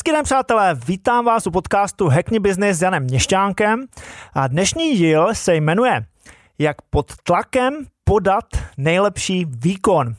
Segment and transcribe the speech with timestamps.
[0.00, 3.86] Hezký den, přátelé, vítám vás u podcastu Hackney Business s Janem Měšťánkem
[4.34, 6.06] a dnešní díl se jmenuje
[6.58, 7.74] Jak pod tlakem
[8.04, 8.44] podat
[8.76, 10.14] nejlepší výkon.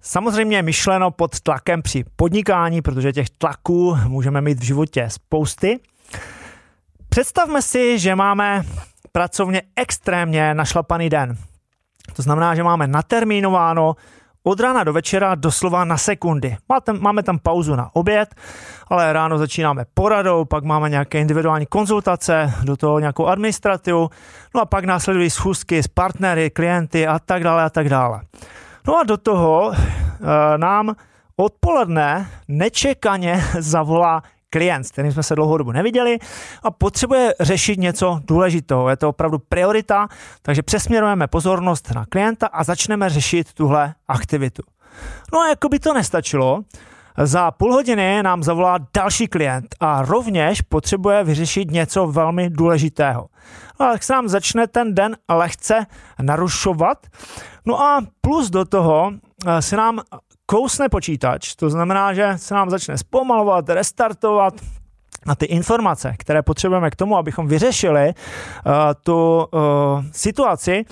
[0.00, 5.80] Samozřejmě myšleno pod tlakem při podnikání, protože těch tlaků můžeme mít v životě spousty.
[7.08, 8.64] Představme si, že máme
[9.12, 11.36] pracovně extrémně našlapaný den.
[12.16, 13.96] To znamená, že máme natermínováno
[14.44, 16.56] od rána do večera doslova na sekundy.
[16.98, 18.34] Máme tam pauzu na oběd,
[18.88, 24.10] ale ráno začínáme poradou, pak máme nějaké individuální konzultace, do toho nějakou administrativu,
[24.54, 28.20] no a pak následují schůzky s partnery, klienty a tak dále a tak dále.
[28.86, 29.78] No a do toho e,
[30.58, 30.94] nám
[31.36, 34.22] odpoledne nečekaně zavolá
[34.52, 36.18] klient, s kterým jsme se dlouhou dobu neviděli
[36.62, 38.88] a potřebuje řešit něco důležitého.
[38.88, 40.08] Je to opravdu priorita,
[40.42, 44.62] takže přesměrujeme pozornost na klienta a začneme řešit tuhle aktivitu.
[45.32, 46.60] No a jako by to nestačilo,
[47.18, 53.28] za půl hodiny nám zavolá další klient a rovněž potřebuje vyřešit něco velmi důležitého.
[53.80, 55.86] No tak se nám začne ten den lehce
[56.22, 57.06] narušovat.
[57.66, 59.12] No a plus do toho
[59.46, 60.00] eh, se nám
[60.46, 64.54] kousne počítač, to znamená, že se nám začne zpomalovat, restartovat,
[65.26, 70.84] a ty informace, které potřebujeme k tomu, abychom vyřešili uh, tu uh, situaci,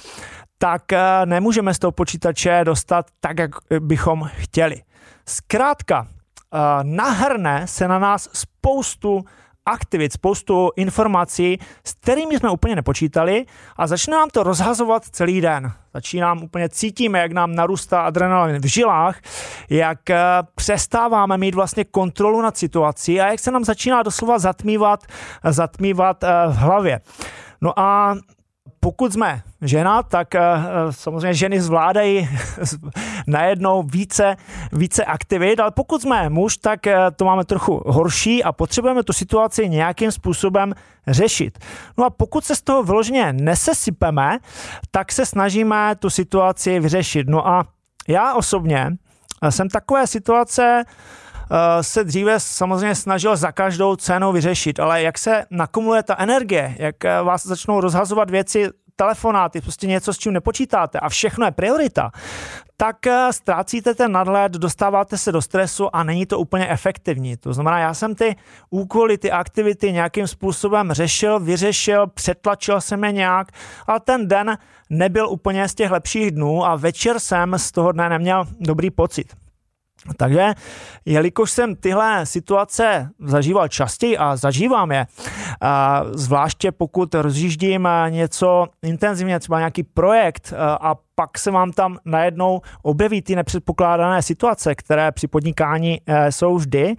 [0.58, 4.82] tak uh, nemůžeme z toho počítače dostat tak, jak bychom chtěli.
[5.28, 9.24] Zkrátka, uh, nahrne se na nás spoustu
[9.66, 15.72] aktivit, spoustu informací, s kterými jsme úplně nepočítali a začne nám to rozhazovat celý den.
[15.94, 19.20] Začínám úplně cítíme, jak nám narůstá adrenalin v žilách,
[19.70, 20.18] jak eh,
[20.54, 25.06] přestáváme mít vlastně kontrolu nad situací a jak se nám začíná doslova zatmívat,
[25.44, 27.00] zatmívat eh, v hlavě.
[27.60, 28.14] No a
[28.80, 30.40] pokud jsme žena, tak uh,
[30.90, 32.28] samozřejmě ženy zvládají
[33.26, 34.36] najednou více,
[34.72, 39.12] více aktivit, ale pokud jsme muž, tak uh, to máme trochu horší a potřebujeme tu
[39.12, 40.74] situaci nějakým způsobem
[41.06, 41.58] řešit.
[41.98, 44.38] No a pokud se z toho vyloženě nesesypeme,
[44.90, 47.28] tak se snažíme tu situaci vyřešit.
[47.28, 47.66] No a
[48.08, 48.90] já osobně
[49.50, 50.84] jsem takové situace
[51.80, 57.04] se dříve samozřejmě snažil za každou cenu vyřešit, ale jak se nakumuluje ta energie, jak
[57.04, 62.10] vás začnou rozhazovat věci telefonáty, prostě něco, s čím nepočítáte a všechno je priorita,
[62.76, 67.36] tak eh, ztrácíte ten nadhled, dostáváte se do stresu a není to úplně efektivní.
[67.36, 68.36] To znamená, já jsem ty
[68.70, 73.48] úkoly, ty aktivity nějakým způsobem řešil, vyřešil, přetlačil jsem je nějak,
[73.86, 74.58] ale ten den
[74.90, 79.49] nebyl úplně z těch lepších dnů a večer jsem z toho dne neměl dobrý pocit.
[80.16, 80.52] Takže,
[81.04, 85.06] jelikož jsem tyhle situace zažíval častěji a zažívám je,
[85.60, 92.60] a zvláště pokud rozjíždím něco intenzivně, třeba nějaký projekt a pak se vám tam najednou
[92.82, 96.94] objeví ty nepředpokládané situace, které při podnikání e, jsou vždy.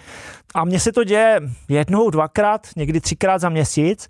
[0.55, 4.07] A mně se to děje jednou, dvakrát, někdy třikrát za měsíc,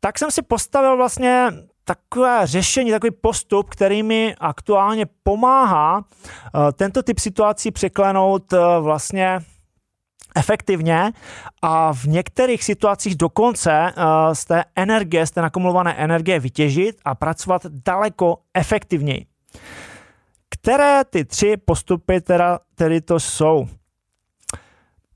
[0.00, 1.48] tak jsem si postavil vlastně
[1.88, 9.40] takové řešení, takový postup, který mi aktuálně pomáhá eh, tento typ situací překlenout eh, vlastně
[10.36, 11.12] efektivně
[11.62, 17.14] a v některých situacích dokonce eh, z té energie, z té nakumulované energie vytěžit a
[17.14, 19.26] pracovat daleko efektivněji.
[20.48, 23.68] Které ty tři postupy teda, tedy to jsou?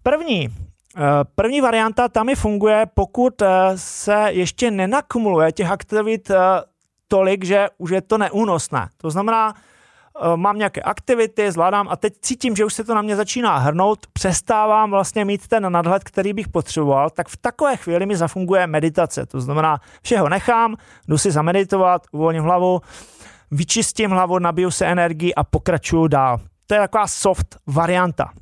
[0.02, 0.48] První,
[1.34, 3.42] První varianta tam mi funguje, pokud
[3.76, 6.30] se ještě nenakumuluje těch aktivit
[7.12, 8.88] tolik, že už je to neúnosné.
[8.97, 13.02] To znamená, eh, mám nějaké aktivity, zvládám a teď cítím, že už se to na
[13.02, 18.06] mě začíná hrnout, přestávám vlastně mít ten nadhled, který bych potřeboval, tak v takové chvíli
[18.06, 19.26] mi zafunguje meditace.
[19.26, 20.76] To znamená, všeho nechám,
[21.08, 22.81] jdu si zameditovat, uvolním hlavu,
[23.50, 26.41] vyčistím hlavu, nabiju se energii a pokračuju dál.
[26.66, 28.32] To je taková soft varianta.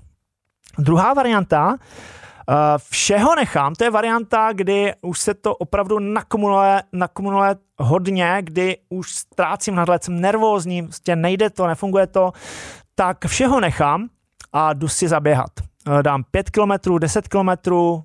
[0.78, 2.19] Druhá varianta, Eh,
[2.91, 9.15] všeho nechám, to je varianta, kdy už se to opravdu nakumuluje, nakumuluje hodně, kdy už
[9.15, 12.33] ztrácím nadhled, jsem nervózní, prostě nejde to, nefunguje to,
[12.95, 14.09] tak všeho nechám
[14.53, 15.51] a jdu si zaběhat.
[15.98, 17.51] Eh, dám 5 km, 10 km,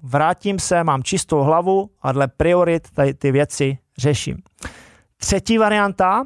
[0.03, 4.37] vrátím se, mám čistou hlavu a dle priorit tady ty věci řeším.
[5.17, 6.25] Třetí varianta,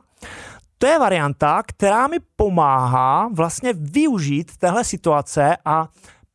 [0.77, 5.87] to je varianta, která mi pomáhá vlastně využít téhle situace a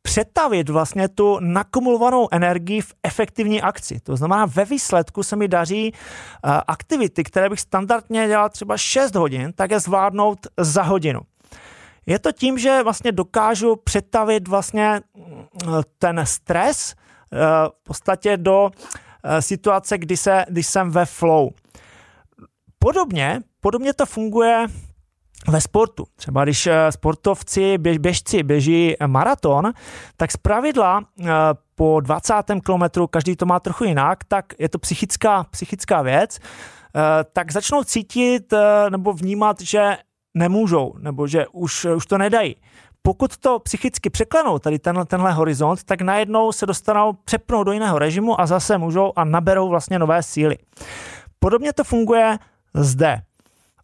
[0.05, 3.99] přetavit vlastně tu nakumulovanou energii v efektivní akci.
[3.99, 9.15] To znamená, ve výsledku se mi daří uh, aktivity, které bych standardně dělal třeba 6
[9.15, 11.19] hodin, tak je zvládnout za hodinu.
[12.05, 15.45] Je to tím, že vlastně dokážu přetavit vlastně mm,
[15.99, 17.39] ten stres uh,
[17.81, 18.71] v podstatě do
[19.39, 21.49] situace, kdy, se, kdy jsem ve flow.
[22.79, 24.67] Podobně, podobně to funguje
[25.47, 26.05] ve sportu.
[26.15, 29.71] Třeba když eh, sportovci, běž, běžci běží maraton,
[30.17, 31.25] tak z pravidla eh,
[31.75, 32.33] po 20.
[32.65, 36.99] kilometru, každý to má trochu jinak, tak je to psychická, psychická věc, eh,
[37.33, 38.53] tak začnou cítit
[38.89, 39.97] nebo vnímat, že
[40.33, 42.55] nemůžou, nebo že už, už to nedají.
[43.01, 47.99] Pokud to psychicky překlenou, tady ten, tenhle horizont, tak najednou se dostanou, přepnou do jiného
[47.99, 50.57] režimu a zase můžou a naberou vlastně nové síly.
[51.39, 52.37] Podobně to funguje
[52.73, 53.21] zde.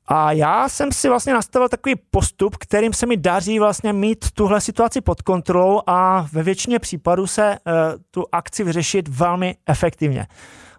[0.08, 4.62] A já jsem si vlastně nastavil takový postup, kterým se mi daří vlastně mít tuhle
[4.62, 7.74] situaci pod kontrolou a ve většině případů se uh,
[8.12, 10.28] tu akci vyřešit velmi efektivně.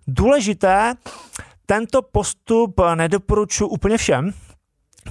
[0.06, 0.94] Důležité,
[1.66, 4.30] tento postup nedoporučuji úplně všem,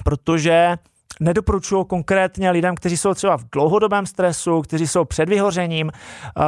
[0.04, 0.76] protože
[1.20, 5.92] nedoporučuji konkrétně lidem, kteří jsou třeba v dlouhodobém stresu, kteří jsou před vyhořením,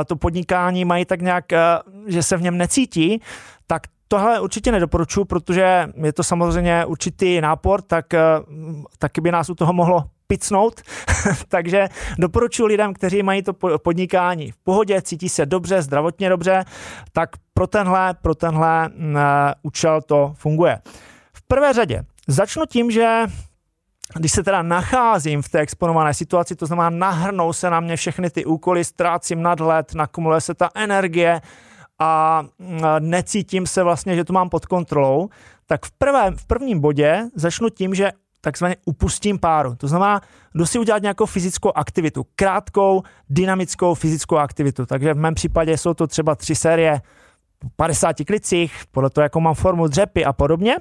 [0.06, 1.44] to podnikání mají tak nějak,
[2.06, 3.20] že se v něm necítí,
[3.66, 8.06] tak tohle určitě nedoporučuji, protože je to samozřejmě určitý nápor, tak
[8.98, 10.80] taky by nás u toho mohlo picnout,
[11.48, 16.64] takže doporučuji lidem, kteří mají to podnikání v pohodě, cítí se dobře, zdravotně dobře,
[17.12, 19.14] tak pro tenhle, pro tenhle uh,
[19.62, 20.78] účel to funguje.
[21.32, 23.26] V prvé řadě začnu tím, že
[24.16, 28.30] když se teda nacházím v té exponované situaci, to znamená nahrnou se na mě všechny
[28.30, 31.40] ty úkoly, ztrácím nadhled, nakumuluje se ta energie
[31.98, 32.42] a
[32.98, 35.28] necítím se vlastně, že to mám pod kontrolou,
[35.66, 39.76] tak v, prvém, v prvním bodě začnu tím, že takzvaně upustím páru.
[39.76, 40.20] To znamená,
[40.54, 44.86] jdu si udělat nějakou fyzickou aktivitu, krátkou, dynamickou fyzickou aktivitu.
[44.86, 47.00] Takže v mém případě jsou to třeba tři série
[47.76, 50.76] 50 klicích, podle toho, jakou mám formu dřepy a podobně.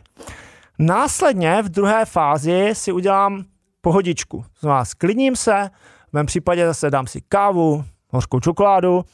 [0.80, 3.44] Následně v druhé fázi si udělám
[3.82, 4.46] pohodičku.
[4.60, 5.70] Znamená, sklidním se,
[6.10, 9.06] v mém případě zase dám si kávu, hořkou čokoládu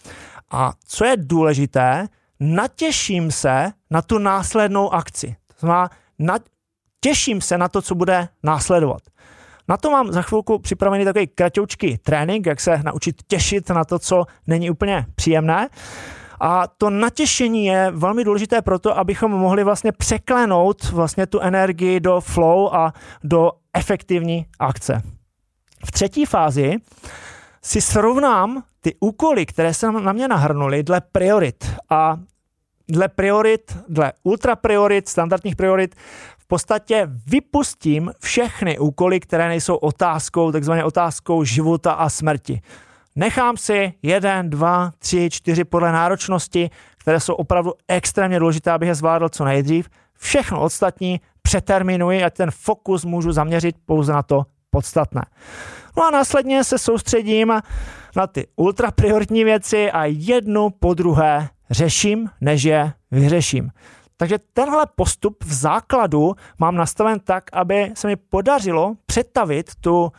[0.52, 2.08] a co je důležité,
[2.40, 5.36] natěším se na tu následnou akci.
[5.48, 6.38] To znamená, na,
[7.02, 9.02] těším se na to, co bude následovat.
[9.68, 14.00] Na to mám za chvilku připravený takový kratoučký trénink, jak se naučit těšit na to,
[14.00, 15.70] co není úplně příjemné.
[16.40, 22.22] A to natěšení je velmi důležité proto, abychom mohli vlastně překlenout vlastně tu energii do
[22.22, 22.94] flow a
[23.24, 25.02] do efektivní akce.
[25.86, 26.76] V třetí fázi
[27.64, 32.18] si srovnám ty úkoly, které se na mě nahrnuly dle priorit a
[32.90, 35.96] dle priorit, dle ultra priorit, standardních priorit,
[36.38, 42.62] v podstatě vypustím všechny úkoly, které nejsou otázkou, takzvaně otázkou života a smrti.
[43.16, 48.96] Nechám si jeden, dva, tři, čtyři podle náročnosti, které jsou opravdu extrémně důležité, abych je
[48.96, 49.90] zvládl co nejdřív.
[50.18, 55.22] Všechno ostatní přeterminuji, ať ten fokus můžu zaměřit pouze na to podstatné.
[55.98, 57.54] No a následně se soustředím
[58.16, 63.72] na ty ultraprioritní věci a jednu po druhé řeším, než je vyřeším.
[64.18, 70.12] Takže tenhle postup v základu mám nastaven tak, aby se mi podařilo přetavit tu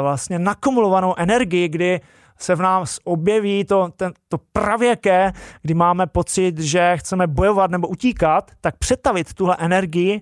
[0.00, 2.00] vlastně nakumulovanou energii, kdy
[2.38, 5.32] se v nás objeví to, ten, to pravěké,
[5.62, 10.20] kdy máme pocit, že chceme bojovat nebo utíkat, tak přetavit tuhle energii,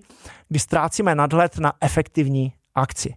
[0.49, 3.15] kdy ztrácíme nadhled na efektivní akci.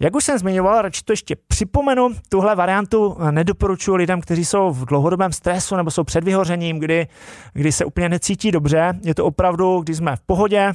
[0.00, 4.86] Jak už jsem zmiňoval, radši to ještě připomenu, tuhle variantu nedoporučuji lidem, kteří jsou v
[4.86, 7.06] dlouhodobém stresu nebo jsou před vyhořením, kdy,
[7.52, 8.92] kdy se úplně necítí dobře.
[9.02, 10.72] Je to opravdu, když jsme v pohodě,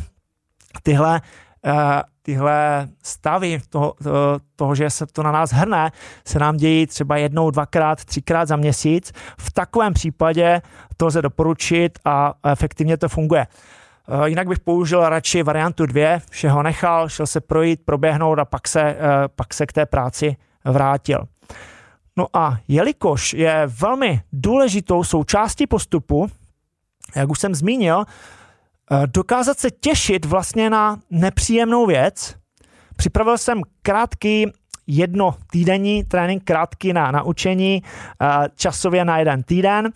[0.83, 1.21] tyhle
[1.65, 3.93] Eh, tyhle stavy toho,
[4.55, 5.91] toho, že se to na nás hrne,
[6.27, 9.11] se nám dějí třeba jednou, dvakrát, třikrát za měsíc.
[9.39, 10.61] V takovém případě
[10.97, 13.47] to lze doporučit a efektivně to funguje.
[14.07, 18.67] Eh, jinak bych použil radši variantu dvě, všeho nechal, šel se projít, proběhnout a pak
[18.67, 18.97] se, eh,
[19.35, 21.27] pak se k té práci vrátil.
[22.17, 26.27] No a jelikož je velmi důležitou součástí postupu,
[27.15, 28.05] jak už jsem zmínil,
[28.91, 32.35] Eh, dokázat se těšit vlastně na nepříjemnou věc.
[32.95, 34.51] Připravil jsem krátký
[34.95, 39.89] jedno týdenní trénink, krátký na naučení, eh, časově na jeden týden,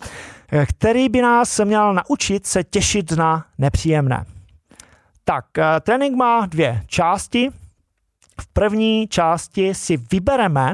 [0.52, 4.25] eh, který by nás měl naučit se těšit na nepříjemné.
[5.24, 5.46] Tak,
[5.82, 7.50] trénink má dvě části.
[8.42, 10.74] V první části si vybereme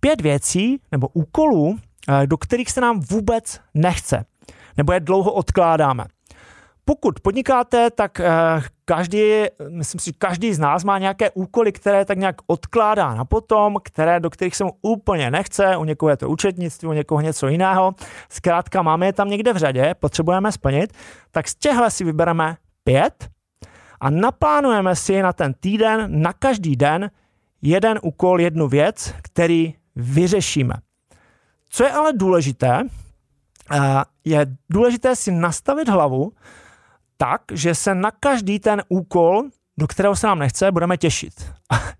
[0.00, 1.78] pět věcí nebo úkolů,
[2.26, 4.24] do kterých se nám vůbec nechce,
[4.76, 6.04] nebo je dlouho odkládáme
[6.88, 8.30] pokud podnikáte, tak eh,
[8.88, 13.76] každý, myslím si, každý z nás má nějaké úkoly, které tak nějak odkládá na potom,
[13.84, 17.48] které, do kterých se mu úplně nechce, u někoho je to účetnictví, u někoho něco
[17.48, 17.94] jiného.
[18.28, 20.92] Zkrátka máme je tam někde v řadě, potřebujeme splnit,
[21.30, 23.28] tak z těchhle si vybereme pět
[24.00, 27.10] a naplánujeme si na ten týden, na každý den
[27.62, 30.74] jeden úkol, jednu věc, který vyřešíme.
[31.68, 32.80] Co je ale důležité,
[33.72, 33.78] eh,
[34.24, 36.32] je důležité si nastavit hlavu,
[37.18, 39.42] tak, že se na každý ten úkol
[39.78, 41.52] do kterého se nám nechce, budeme těšit.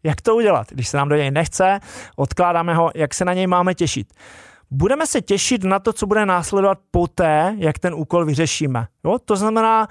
[0.02, 0.66] jak to udělat?
[0.70, 1.80] Když se nám do něj nechce,
[2.16, 4.12] odkládáme ho, jak se na něj máme těšit?
[4.70, 8.86] Budeme se těšit na to, co bude následovat poté, jak ten úkol vyřešíme.
[9.04, 9.18] Jo?
[9.18, 9.88] To znamená,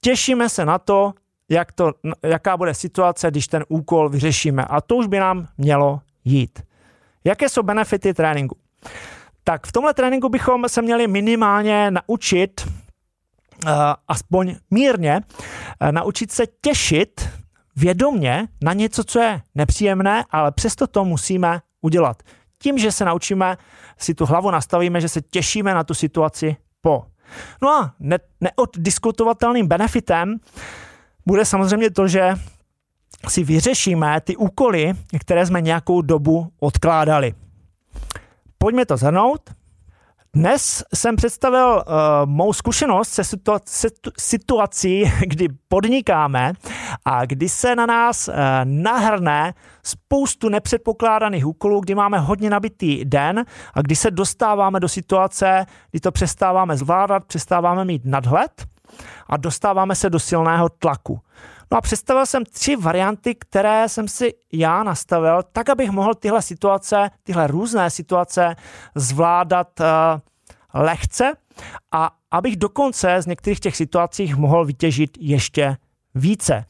[0.00, 1.12] těšíme se na to,
[1.48, 1.92] jak to,
[2.22, 4.64] jaká bude situace, když ten úkol vyřešíme.
[4.64, 6.62] A to už by nám mělo jít.
[7.24, 8.56] Jaké jsou benefity tréninku?
[9.44, 12.60] Tak v tomhle tréninku bychom se měli minimálně naučit,
[14.08, 15.20] aspoň mírně,
[15.82, 17.28] uh, naučit se těšit
[17.76, 22.22] vědomně na něco, co je nepříjemné, ale přesto to musíme udělat.
[22.58, 23.56] Tím, že se naučíme,
[23.98, 27.06] si tu hlavu nastavíme, že se těšíme na tu situaci po.
[27.62, 30.36] No a ne- neoddiskutovatelným benefitem
[31.26, 32.34] bude samozřejmě to, že
[33.28, 37.34] si vyřešíme ty úkoly, které jsme nějakou dobu odkládali.
[38.58, 39.50] Pojďme to zhrnout.
[40.34, 41.92] Dnes jsem představil uh,
[42.24, 46.52] mou zkušenost se situa- situací, kdy podnikáme
[47.04, 53.44] a kdy se na nás uh, nahrne spoustu nepředpokládaných úkolů, kdy máme hodně nabitý den
[53.74, 58.66] a kdy se dostáváme do situace, kdy to přestáváme zvládat, přestáváme mít nadhled
[59.26, 61.20] a dostáváme se do silného tlaku.
[61.72, 66.42] No a představil jsem tři varianty, které jsem si já nastavil, tak, abych mohl tyhle
[66.42, 68.56] situace, tyhle různé situace
[68.94, 69.86] zvládat uh,
[70.82, 71.32] lehce
[71.92, 75.76] a abych dokonce z některých těch situacích mohl vytěžit ještě
[76.14, 76.64] více.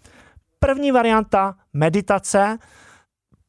[0.61, 2.59] První varianta meditace,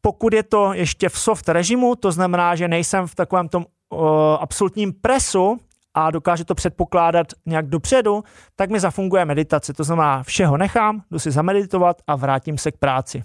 [0.01, 3.99] pokud je to ještě v soft režimu, to znamená, že nejsem v takovém tom uh,
[4.39, 5.59] absolutním presu,
[5.99, 8.23] a dokáže to předpokládat nějak dopředu,
[8.55, 9.73] tak mi zafunguje meditace.
[9.73, 13.23] To znamená, všeho nechám, jdu si zameditovat a vrátím se k práci.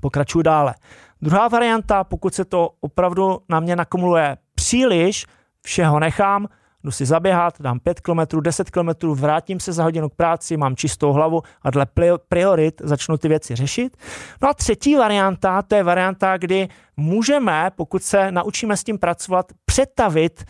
[0.00, 0.74] Pokračuju dále.
[1.22, 5.26] Druhá varianta, pokud se to opravdu na mě nakumuluje příliš,
[5.62, 6.48] všeho nechám,
[6.84, 10.76] jdu si zaběhat, dám 5 km, 10 km, vrátím se za hodinu k práci, mám
[10.76, 11.86] čistou hlavu a dle
[12.28, 13.96] priorit začnu ty věci řešit.
[14.42, 19.52] No a třetí varianta, to je varianta, kdy můžeme, pokud se naučíme s tím pracovat,
[19.74, 20.44] přetavit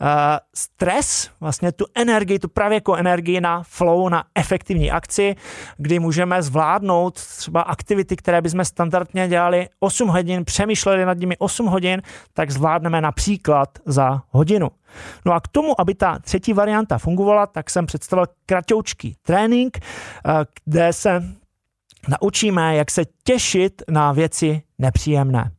[0.00, 5.36] Eh, stres, vlastně tu energii, tu pravěkou energii na flow, na efektivní akci,
[5.76, 11.66] kdy můžeme zvládnout třeba aktivity, které bychom standardně dělali 8 hodin, přemýšleli nad nimi 8
[11.66, 14.70] hodin, tak zvládneme například za hodinu.
[15.24, 20.44] No a k tomu, aby ta třetí varianta fungovala, tak jsem představil kratoučký trénink, eh,
[20.64, 21.22] kde se
[22.08, 25.50] naučíme, jak se těšit na věci nepříjemné.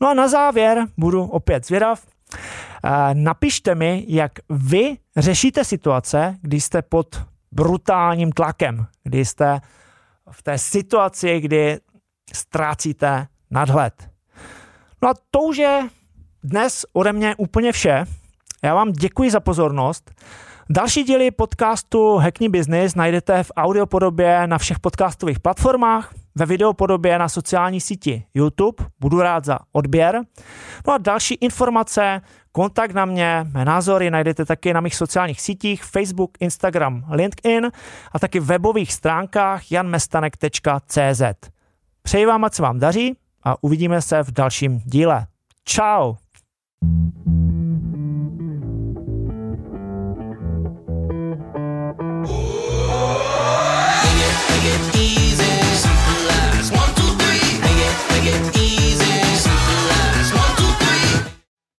[0.00, 2.02] No a na závěr budu opět zvědav,
[3.12, 7.22] Napište mi, jak vy řešíte situace, kdy jste pod
[7.52, 9.60] brutálním tlakem, kdy jste
[10.30, 11.78] v té situaci, kdy
[12.34, 14.10] ztrácíte nadhled.
[15.02, 15.88] No a to už je
[16.44, 18.04] dnes ode mě úplně vše.
[18.62, 20.10] Já vám děkuji za pozornost.
[20.70, 27.28] Další díly podcastu Hackney Business najdete v audiopodobě na všech podcastových platformách, ve videopodobě na
[27.28, 28.84] sociální síti YouTube.
[29.00, 30.20] Budu rád za odběr.
[30.86, 32.20] No a další informace,
[32.52, 37.70] kontakt na mě, mé názory najdete taky na mých sociálních sítích Facebook, Instagram, LinkedIn
[38.12, 41.22] a taky webových stránkách janmestanek.cz.
[42.02, 45.26] Přeji vám, ať se vám daří a uvidíme se v dalším díle.
[45.64, 46.16] Ciao!